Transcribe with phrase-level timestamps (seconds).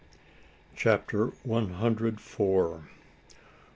[0.75, 2.89] CHAPTER ONE HUNDRED FOUR.